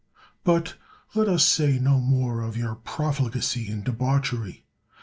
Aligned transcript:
But 0.43 0.73
let 1.13 1.27
us 1.27 1.45
say 1.45 1.77
no 1.77 1.99
more 1.99 2.41
of 2.41 2.57
your 2.57 2.73
profligacy 2.73 3.69
and 3.69 3.83
debauchery. 3.83 4.65